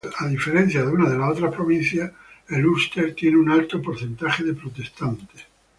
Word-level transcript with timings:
A 0.17 0.25
diferencia 0.27 0.81
de 0.83 1.15
las 1.19 1.29
otras 1.29 1.53
provincias, 1.53 2.11
Ulster 2.49 3.13
tiene 3.13 3.37
un 3.37 3.51
alto 3.51 3.79
porcentaje 3.79 4.43
de 4.43 4.55
protestantes. 4.55 5.45